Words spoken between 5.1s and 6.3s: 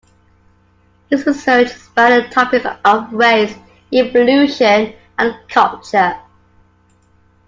and culture.